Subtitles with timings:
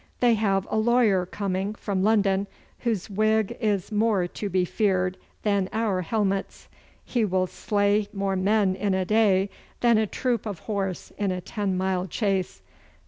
[0.19, 2.47] They have a lawyer coming from London
[2.79, 6.67] whose wig is more to be feared than our helmets.
[7.05, 9.51] He will slay more men in a day
[9.81, 12.63] than a troop of horse in a ten mile chase.